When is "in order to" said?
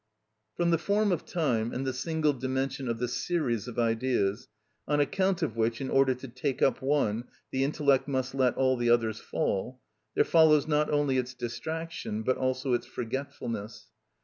5.79-6.27